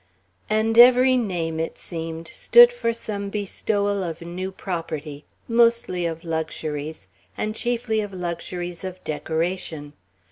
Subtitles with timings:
[0.49, 7.07] And every name, it seemed, stood for some bestowal of new property, mostly of luxuries,
[7.37, 9.93] and chiefly of luxuries of decoration.